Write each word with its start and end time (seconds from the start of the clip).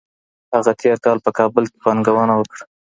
هغه 0.55 0.71
تېر 0.81 0.97
کال 1.05 1.17
په 1.25 1.31
کابل 1.39 1.63
کي 1.71 1.77
پانګونه 1.83 2.33
وکړه. 2.37 2.63